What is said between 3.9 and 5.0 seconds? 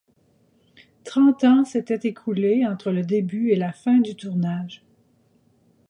du tournage.